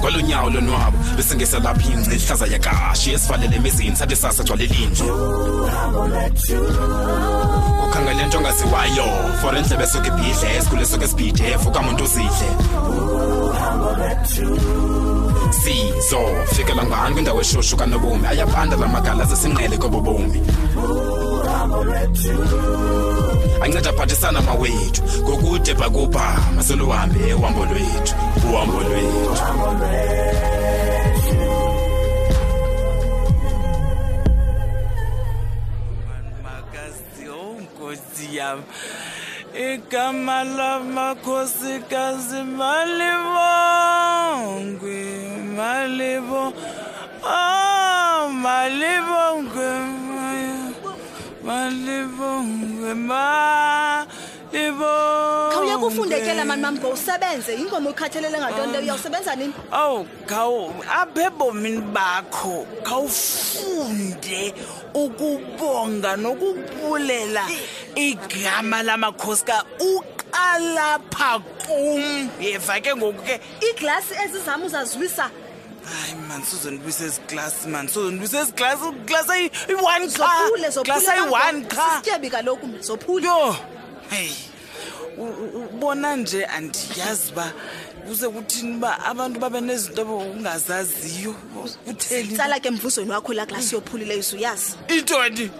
[0.00, 5.04] kwalonyawo lonwabo bese ngesalapha ingce ihlaza yakashi esivalele emizini sathi sasa gcwale linje
[7.86, 9.06] ukhangele nto ongaziwayo
[9.40, 12.48] for endlebe esuke ibhidle esikhule esuke esibhidef ukamuntu uzidle
[15.60, 16.20] sizo
[16.54, 20.40] fikela ngani kwindawo eshushu kanobomi ayabanda la magala zesinqele kobobomi
[23.62, 28.14] anceda aphathisana mawethu ngokude bhakubhama seluhambe uhambo lwethu
[28.48, 29.32] uhambo lwethu
[37.32, 37.54] oh,
[38.38, 38.60] yam
[39.72, 45.00] igama lamakhosikazi malibongwe
[45.56, 46.44] malibo
[47.24, 49.97] oh malibongwe ah,
[51.48, 54.88] malivongwe malivongwe
[55.54, 61.80] khawuye kufundekela mani mami ngowusebenze ingoma ukhathelele ngantoni leyo uyawusebenza nini owu khawu apha ebomini
[61.94, 64.54] bakho khawufunde
[64.94, 67.44] ukubonga nokubulela
[67.96, 75.26] igama lamakhosika uqala pha kum yeva ke ngoku ke iiglasi ezizam uzaziwisa
[75.92, 83.56] hayi mani sozondibise ziklasi mani sozondibise ziklasi klasi ayi-one qaklasi ayi-one qhatyebi kaloku zophule yo
[84.10, 84.34] heyi
[85.72, 87.52] ubona nje andiyazi uba
[88.06, 91.32] kuze kuthini uba abantu babe nezinto bo ungazaziyo
[91.86, 95.50] kutheitsala ke mvuzweni wakho laa klasi yophulileyo suyazi itoni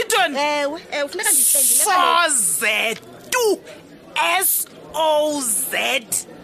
[0.00, 2.64] itoni ewe ewe funeka soz
[3.30, 3.58] two
[4.44, 5.96] s o z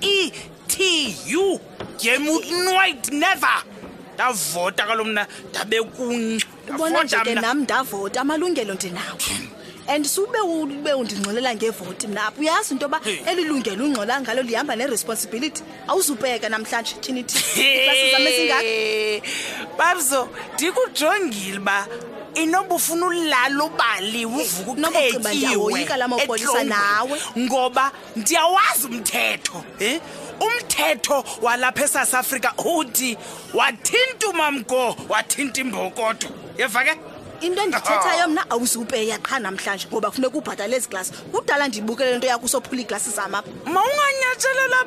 [0.03, 0.31] e
[0.69, 1.61] t u
[2.03, 3.63] game nwit never
[4.15, 9.19] ndavota kalo mna ndabe kunci ubona nje ke nam ndavota amalungelo ndinawo
[9.89, 14.77] and sube ube undingxolela ngevoti mna apho uyazi into yoba eli lungelo ungxola ngalo lihamba
[14.77, 17.35] neresponsibility awuzupeka namhlanje tyhinithi
[17.89, 18.75] basizame singako
[19.79, 21.87] barzo ndikujongile uba
[22.43, 25.89] inobufuna ulala ubali uvukuqhetyiwe
[27.39, 30.01] ngoba ndiyawazi umthetho em
[30.41, 33.11] umthetho walapha esouth africa uthi
[33.59, 36.27] wathinta umamgo wathinta imbokodo
[36.59, 36.95] yeva ke
[37.41, 42.47] into endithethayo mna awuzupeya qha namhlanje ngoba kufuneka ubhatale ezi glasi kudala ndiyibukele nto yakho
[42.47, 44.85] usophula iiglasi zamapha mawunganyatshelela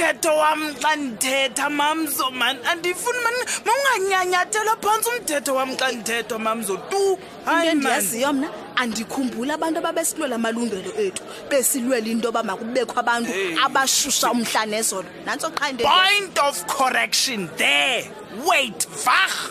[0.00, 6.76] umthetho wam xa ndithetha mamzo mani andifuni mani maunganyanyathelwa phantsi umthetho wam xa ndithethwa mamzo
[6.90, 13.32] tu hayiyaziyo mna andikhumbula abantu ababesilwela amalungelo ethu besilwela into yoba makubekho abantu
[13.66, 18.10] abashusha umhla nezolo nantso qhaepoint of correction there
[18.46, 19.50] wait vah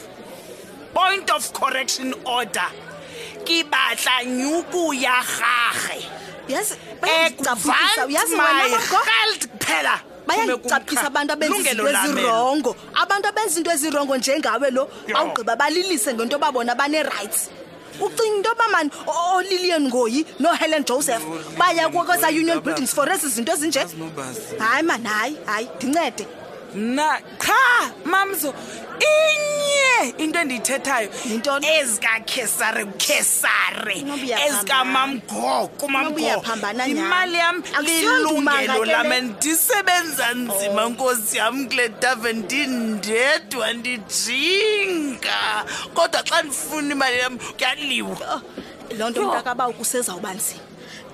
[0.93, 2.67] point of correction order
[3.45, 6.05] kibahla nyukuya rharhe
[6.47, 12.69] yes, ekuvant my health kuphela bayayicaphisa abantu abenzizintoezirongo
[13.01, 14.83] abantu abenza into ezirongo njengawe lo
[15.17, 17.47] awugqiba balilise ngento babona banerayithi
[18.05, 18.89] ucinga into yobamani
[19.35, 21.23] olilian ngoyi nohelen joseph
[21.57, 23.81] baya kwakwezaunion buildings for ezi zinto ezinje
[24.59, 26.25] hayi mani hayi hayi ndincede
[26.75, 27.61] na qha
[28.05, 28.53] mamzo
[29.07, 31.09] inye into endiyithethayo
[31.75, 33.95] ezikakhesare ukhesare
[34.45, 40.89] ezikamamgoko mamgoimali yam lilungelo lam andisebenza nzima oh.
[40.91, 45.39] nkosi yam kule tave ndindedwa ndijinga
[45.95, 48.41] kodwa xa ndifuna imali yam kuyaliwa oh,
[48.97, 50.68] loo nto mntakaba ukusezawuba nzima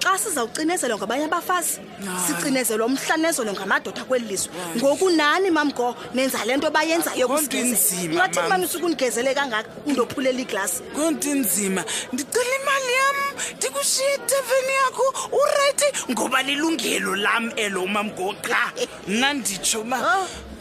[0.06, 1.80] xa sizawucinezelwa ngabanye abafazi
[2.28, 9.34] sicinezelwa umhlanezelo ngamadoda kweli lizwe ngoku nani mamgo nenza le nto bayenzayo kungathi umanise ukundigezele
[9.38, 11.82] kangaka undophulela iglasi konto inzima
[12.14, 13.18] ndicela imali yam
[13.58, 15.06] ndikushiye iteveni yakho
[15.40, 18.64] urayithi ngoba lilungelo lam elo umamgo qha
[19.20, 19.98] nanditsho ma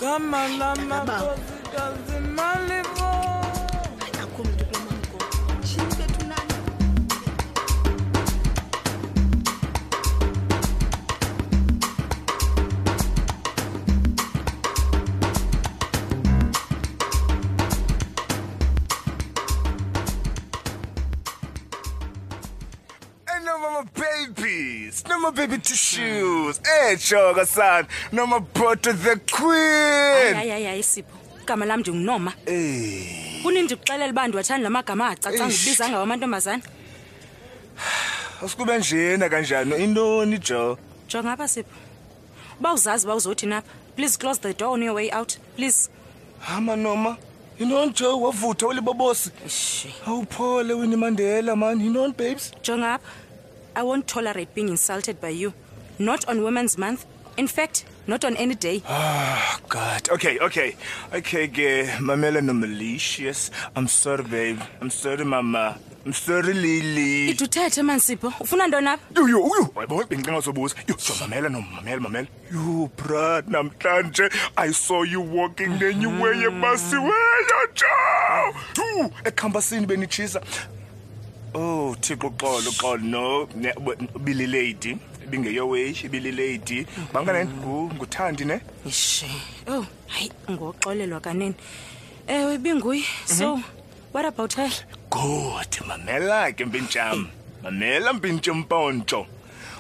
[0.01, 2.74] gama lamaozikazimali
[23.97, 26.61] my babies, na my baby tissues.
[26.89, 30.35] Eh san, na my the queen.
[30.35, 30.77] Ayayaya
[31.43, 32.35] Igama lam ndingunoma nginoma.
[32.47, 33.43] Eh.
[33.43, 36.63] Kunindi ukuxelela abantu wathanda lamagama acacanga ubiza ngawo amantombazane
[38.45, 40.79] Asikube njena kanjani indoni Jo?
[41.09, 41.69] Jo ngapha sipho.
[42.61, 43.69] Bawuzazi bawuzothi napha.
[43.95, 45.37] Please close the door on your way out.
[45.57, 45.91] Please.
[46.41, 47.17] Hama noma.
[47.61, 49.31] Yinoni Jo wavutha ulibobosi.
[50.07, 52.53] Awuphole wini Mandela Yinoni babes.
[52.63, 53.05] Jo ngapha.
[53.77, 55.53] I won't tolerate being insulted by you.
[55.99, 57.07] Not on Women's Month.
[57.37, 58.83] In fact, not on any day.
[58.89, 60.09] Oh, God.
[60.11, 60.77] Okay, okay.
[61.13, 61.87] Okay, gay.
[61.99, 63.51] Mamela no malicious.
[63.75, 64.61] I'm sorry, babe.
[64.81, 65.77] I'm sorry, mama.
[66.07, 67.27] I'm sorry, Lily.
[67.29, 68.31] man sipo.
[68.31, 68.31] Mansipho.
[68.41, 69.03] Ufuna ntoni apha?
[69.17, 69.39] you you.
[69.39, 69.67] yo.
[69.83, 70.77] Yabo, bengicela uzobuza.
[70.89, 72.29] Yo, so mamela no mamela, mamela.
[72.53, 76.93] Yo, brad, namhlanje I saw you walking then you wear your mask.
[76.93, 78.61] were yabasiweyo, Joe.
[78.75, 80.41] Two, ekhambasini benitshisa.
[81.55, 83.47] oh thixo uxolo uxolo no
[84.25, 87.95] bililady ibingeyoweyish ibililady mankanani mm-hmm.
[87.97, 89.27] nguthandi ne ishi
[89.69, 91.55] oh hayi ngoxolelwa kanene
[92.27, 93.39] ewe ibinguye mhm.
[93.39, 93.61] so
[94.15, 94.71] what about her
[95.11, 97.29] good mamela ke mpintsham
[97.63, 99.27] mamela mpintshampontsho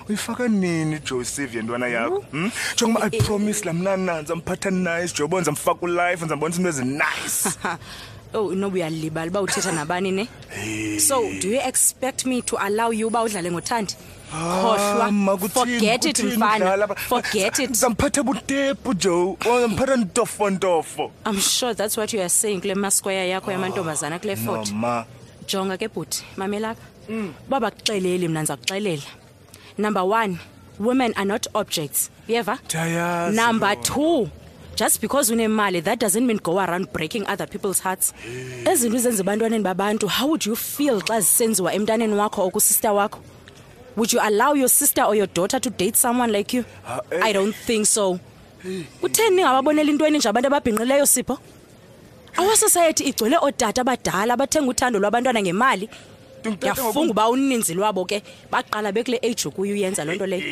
[0.08, 2.50] uyifaka nini josivia intwana yakho hmm?
[2.74, 3.86] njengoba ipromise eh, eh, eh.
[3.86, 7.48] la mnananzi amphatha nice jobonza mfaka ulife ndizambonisa into ezinayisi
[8.34, 13.06] oh inoba uyalibala uba uthetha nabani ne so do you expect me to allow you
[13.06, 13.94] uba udlale ngothandi
[14.32, 16.88] khohlwa ah, it mfana
[17.62, 23.52] it zamphatha butepu joe zamphatha ntofontofo i'm sure that's what you saying kule masquire yakho
[23.52, 24.68] yamantombazana kule fort
[25.46, 26.82] jonga ke bhuti mamelapha
[27.48, 27.60] uba mm.
[27.64, 29.06] bakuxeleli mna ndiza kuxelela
[29.78, 30.38] number one
[30.80, 32.58] women are not objects uyeva
[33.32, 34.28] number two
[34.74, 38.12] just because unemali that doesn't mean go around breaking other people's hearts
[38.70, 43.20] ezinto izenza ebantwaneni babantu how would you feel xa zisenziwa emntaneni wakho or kusister wakho
[43.96, 46.64] would you allow your sister or your daughter to date someone like you
[47.10, 47.22] eh.
[47.22, 48.18] i don't think so
[49.00, 51.38] kutheni ningababonela into eninje abantu ababhinqileyo sipho
[52.38, 55.88] our society igcwele ootata abadala abathenga uthando lwabantwana ngemali
[56.44, 60.42] ndiyafunga uba uninzi lwabo ke baqala bekule age ukuyo uyenza loo nto leyo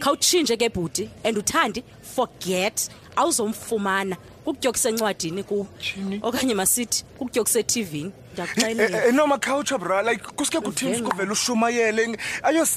[0.00, 1.84] khawutshintshe ke bhuti and uthandi
[2.14, 5.66] forget awuzomfumana kukutyo kusencwadini kubo
[6.22, 11.32] okanye masithi kukutyo kusetivini eh, ndiyakuxelela eh, eh, noma khawutsho bra like kusuke kuthini kuvela
[11.32, 12.18] ushumayele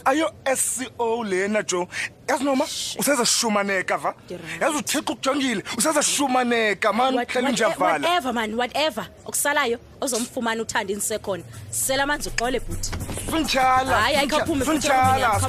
[0.05, 1.87] ayo-sco lena jo
[2.29, 2.65] yazi noma
[2.99, 4.13] usezashumaneka va
[4.61, 12.29] yazi uthixo ukujongile usezashumaneka mani hleli njeavalawhatever mani whatever okusalayo ozomfumana uthanda indisekhona sela amanzi
[12.29, 12.91] uxole bhuti
[13.31, 15.39] funtshala hayi ayikhaphume funtshala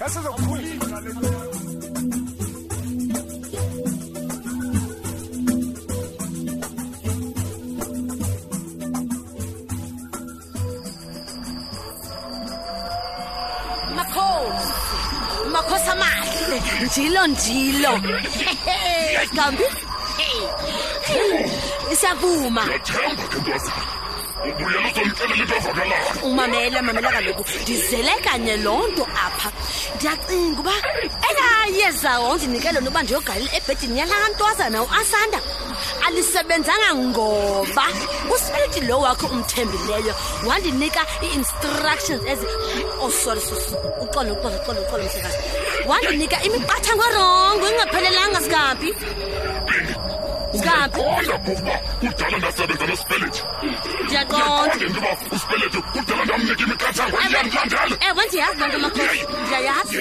[0.00, 0.87] yasezokhulile
[15.68, 16.62] akho samahle
[16.96, 17.90] njilo njilo
[19.32, 19.64] gambi
[22.00, 22.64] siyavuma
[26.24, 29.50] umamele mamela kaloku ndizele kanye loo nto apha
[29.96, 30.74] ndiyacinga uba
[31.28, 35.38] eyayeza wondinikelo noba ndiyogalele ebhedini yalaa ntwazana uasanda
[36.08, 37.84] alisebenzanga ngoba
[38.34, 40.14] usibeleti lo wakho umthembileyo
[40.48, 42.46] wandinika ii-instructions ezi
[43.06, 43.56] osori oh,
[44.04, 45.36] uxole uxole uxole uxole msekazi
[45.90, 48.90] wandinika imiqathango erongo ingaphelelanga sigaphi
[50.52, 51.76] sigaphindiyaqondaewe
[58.28, 59.96] ndiyazi lo nto makhosi ndiyayazi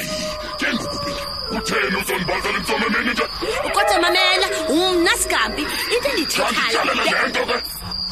[1.59, 3.24] kutheni uzondibazela intsomi emini nje
[3.74, 5.62] kodwa mamela umnasigambi
[5.94, 7.57] into endithethayoleto ke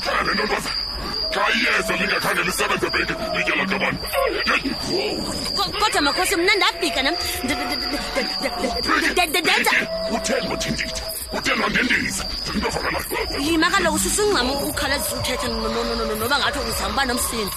[0.02, 0.72] hlala le ntontoza
[1.34, 4.00] xa iyeza lingakhange lisebenze beke lityela kabona
[5.80, 7.16] kodwa makhosi mna ndabhika nam
[10.10, 12.24] kutheni wathindithi kutheni wandindisa
[13.42, 17.52] yima kaloku susingxam ukhalazisa uthetha noba ngathi uzama uba nomsindo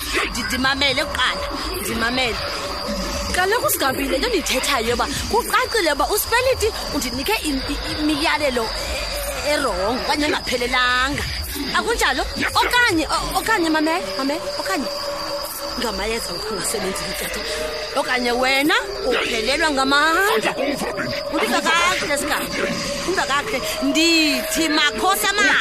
[0.47, 1.43] ndimamele kuqala
[1.83, 2.39] ndimamele
[3.39, 7.37] kaloku sigabi le nto ndithethayo yoba kuqacile uba uspeliti undinike
[8.03, 8.65] imiyalelo
[9.53, 11.23] erongo okanye engaphelelanga
[11.79, 12.23] akunjalo
[12.61, 13.05] okanye
[13.39, 14.91] okanye mame mame okanye
[15.79, 17.39] ngamayeza ukungasebenzi ntata
[18.01, 18.77] okanye wena
[19.09, 20.51] uphelelwa ngamandla
[21.33, 22.51] undingakakhe sigabi
[23.07, 23.57] undingakakhe
[23.89, 25.53] ndithi makhosa mae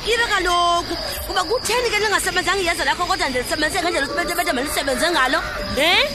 [0.00, 5.38] ndixakile kaloku kuba kutheni ke ndingasebenzanga iyeza lakho kodwa ndilisebenzise ngendlela ukubete bete mandisebenze ngalo
[5.76, 6.08] em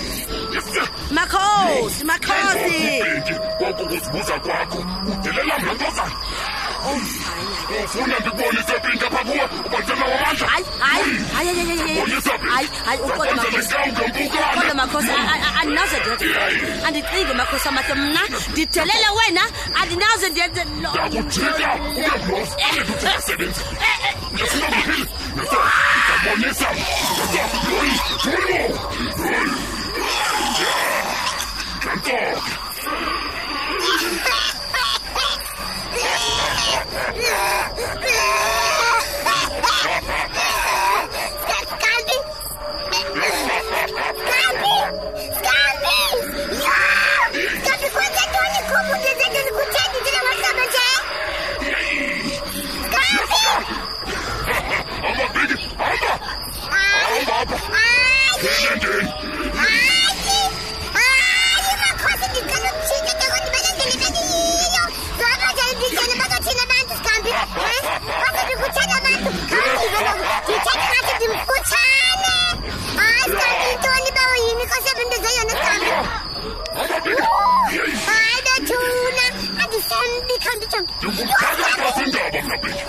[1.13, 2.79] makhosi makhosi
[3.57, 4.79] kwakukuzibuza kwakho
[5.11, 6.15] udelela mlantozana
[6.89, 6.97] oh,
[7.83, 12.04] ufuna ndibonise pinta phakuwe ubatyela wamandla hayi hayi hayi hayi hayi
[12.61, 15.11] ukhona makhosi
[15.61, 15.97] andinaze
[16.87, 18.21] andicinge makhosi amahle mna
[18.51, 19.43] ndidelele wena
[19.81, 20.61] andinaze ndiyenze
[32.05, 32.64] Yeah.
[81.05, 82.85] Tengo cada caceta de la peña.